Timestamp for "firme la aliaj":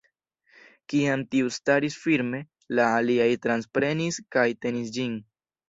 2.07-3.29